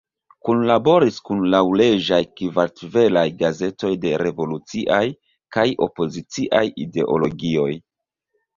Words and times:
Kunlaboris 0.47 1.19
kun 1.27 1.43
laŭleĝaj 1.55 2.19
kartvelaj 2.41 3.25
gazetoj 3.43 3.93
de 4.07 4.15
revoluciaj 4.23 5.03
kaj 5.59 5.69
opoziciaj 5.91 6.65
ideologioj. 6.89 7.71